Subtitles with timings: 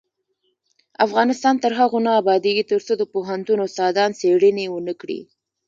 [1.05, 5.19] افغانستان تر هغو نه ابادیږي، ترڅو د پوهنتون استادان څیړنې ونکړي.